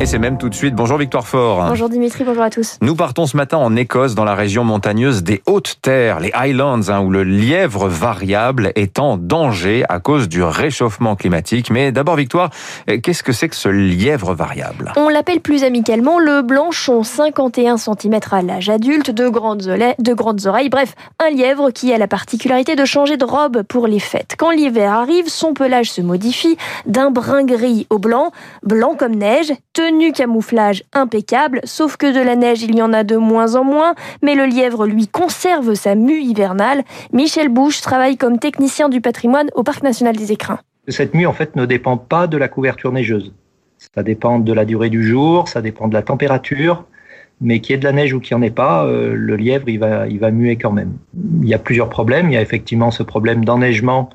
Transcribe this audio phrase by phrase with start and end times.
[0.00, 0.76] Et c'est même tout de suite.
[0.76, 1.66] Bonjour Victoire Fort.
[1.66, 2.78] Bonjour Dimitri, bonjour à tous.
[2.82, 6.88] Nous partons ce matin en Écosse, dans la région montagneuse des Hautes Terres, les Highlands,
[6.88, 11.70] hein, où le lièvre variable est en danger à cause du réchauffement climatique.
[11.70, 12.50] Mais d'abord Victoire,
[12.86, 14.92] qu'est-ce que c'est que ce lièvre variable?
[14.96, 20.46] On l'appelle plus amicalement le blanchon, 51 cm à l'âge adulte, de grandes, de grandes
[20.46, 24.36] oreilles, bref, un lièvre qui a la particularité de changer de robe pour les fêtes.
[24.38, 26.56] Quand l'hiver arrive, son pelage se modifie
[26.86, 28.30] d'un brun gris au blanc,
[28.62, 29.52] blanc comme neige,
[29.88, 33.64] tenue camouflage impeccable, sauf que de la neige, il y en a de moins en
[33.64, 36.82] moins, mais le lièvre, lui, conserve sa mue hivernale.
[37.12, 40.58] Michel Bouche travaille comme technicien du patrimoine au Parc national des Écrins.
[40.88, 43.32] Cette mue, en fait, ne dépend pas de la couverture neigeuse.
[43.94, 46.84] Ça dépend de la durée du jour, ça dépend de la température,
[47.40, 49.36] mais qu'il y ait de la neige ou qu'il n'y en ait pas, euh, le
[49.36, 50.98] lièvre, il va, il va muer quand même.
[51.42, 52.28] Il y a plusieurs problèmes.
[52.30, 54.10] Il y a effectivement ce problème d'enneigement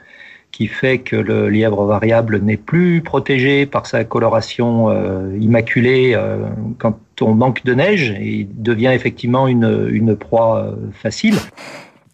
[0.53, 6.45] qui fait que le lièvre variable n'est plus protégé par sa coloration euh, immaculée euh,
[6.77, 11.35] quand on manque de neige et il devient effectivement une, une proie euh, facile.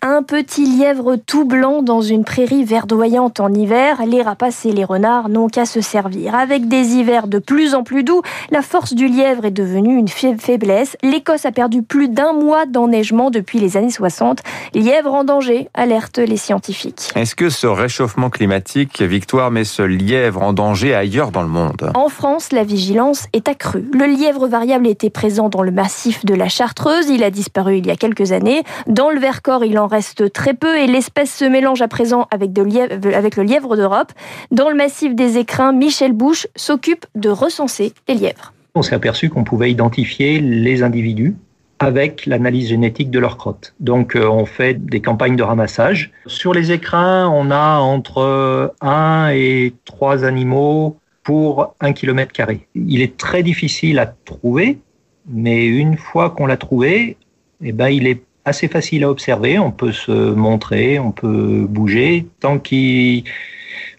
[0.01, 4.85] Un petit lièvre tout blanc dans une prairie verdoyante en hiver, les rapaces et les
[4.85, 6.35] renards n'ont qu'à se servir.
[6.35, 10.07] Avec des hivers de plus en plus doux, la force du lièvre est devenue une
[10.07, 10.95] faiblesse.
[11.03, 14.39] L'Écosse a perdu plus d'un mois d'enneigement depuis les années 60.
[14.73, 17.09] Lièvre en danger, alertent les scientifiques.
[17.15, 21.91] Est-ce que ce réchauffement climatique, Victoire, met ce lièvre en danger ailleurs dans le monde?
[21.93, 23.89] En France, la vigilance est accrue.
[23.91, 27.09] Le lièvre variable était présent dans le massif de la Chartreuse.
[27.09, 28.63] Il a disparu il y a quelques années.
[28.87, 32.57] Dans le Vercors, il en reste très peu et l'espèce se mélange à présent avec,
[32.57, 34.13] le lièvre d'Europe.
[34.51, 38.53] Dans le massif des écrins, Michel Bouche s'occupe de recenser les lièvres.
[38.75, 41.35] On s'est aperçu qu'on pouvait identifier les individus
[41.79, 43.73] avec l'analyse génétique de leur crotte.
[43.79, 46.11] Donc euh, on fait des campagnes de ramassage.
[46.27, 52.67] Sur les écrins, on a entre 1 et 3 animaux pour un kilomètre carré.
[52.75, 54.79] Il est très difficile à trouver,
[55.27, 57.17] mais une fois qu'on l'a trouvé,
[57.63, 59.59] eh ben, il est assez facile à observer.
[59.59, 62.25] On peut se montrer, on peut bouger.
[62.39, 63.21] Tant qu'on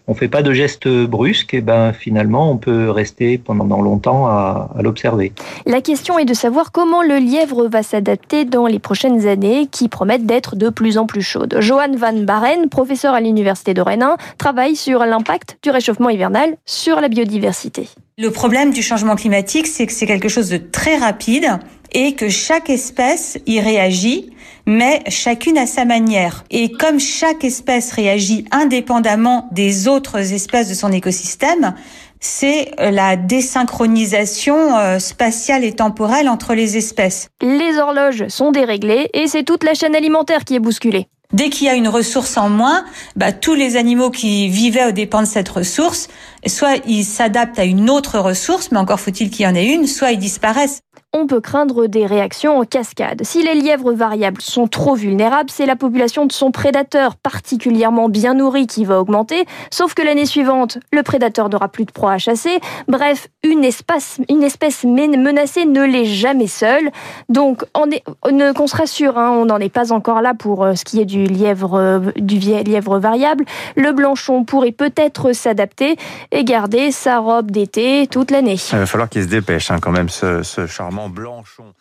[0.07, 4.27] ne fait pas de gestes brusques, et eh ben finalement on peut rester pendant longtemps
[4.27, 5.33] à, à l'observer.
[5.65, 9.89] La question est de savoir comment le lièvre va s'adapter dans les prochaines années qui
[9.89, 11.57] promettent d'être de plus en plus chaudes.
[11.59, 16.99] Johan Van Baren, professeur à l'université de Rennes, travaille sur l'impact du réchauffement hivernal sur
[16.99, 17.87] la biodiversité.
[18.17, 21.59] Le problème du changement climatique, c'est que c'est quelque chose de très rapide
[21.91, 24.31] et que chaque espèce y réagit,
[24.65, 26.43] mais chacune à sa manière.
[26.49, 31.73] Et comme chaque espèce réagit indépendamment des autres espèces de son écosystème,
[32.19, 37.29] c'est la désynchronisation euh, spatiale et temporelle entre les espèces.
[37.41, 41.07] Les horloges sont déréglées et c'est toute la chaîne alimentaire qui est bousculée.
[41.33, 42.83] Dès qu'il y a une ressource en moins,
[43.15, 46.09] bah, tous les animaux qui vivaient aux dépens de cette ressource,
[46.45, 49.87] soit ils s'adaptent à une autre ressource, mais encore faut-il qu'il y en ait une,
[49.87, 50.81] soit ils disparaissent
[51.13, 53.21] on peut craindre des réactions en cascade.
[53.23, 58.33] Si les lièvres variables sont trop vulnérables, c'est la population de son prédateur particulièrement bien
[58.33, 62.17] nourri qui va augmenter, sauf que l'année suivante, le prédateur n'aura plus de proie à
[62.17, 62.59] chasser.
[62.87, 66.89] Bref, une espèce, une espèce menacée ne l'est jamais seule.
[67.27, 67.89] Donc, on
[68.53, 71.05] qu'on se rassure, hein, on n'en est pas encore là pour euh, ce qui est
[71.05, 73.43] du lièvre, euh, du lièvre variable.
[73.75, 75.97] Le blanchon pourrait peut-être s'adapter
[76.31, 78.55] et garder sa robe d'été toute l'année.
[78.71, 81.73] Il va falloir qu'il se dépêche hein, quand même, ce charmant Blanchon.